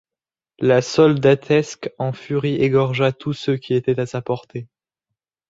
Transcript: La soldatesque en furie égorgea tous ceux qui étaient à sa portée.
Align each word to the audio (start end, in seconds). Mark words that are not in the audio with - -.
La 0.57 0.81
soldatesque 0.81 1.91
en 1.99 2.11
furie 2.11 2.55
égorgea 2.55 3.11
tous 3.11 3.33
ceux 3.33 3.57
qui 3.57 3.75
étaient 3.75 3.99
à 3.99 4.07
sa 4.07 4.23
portée. 4.23 4.67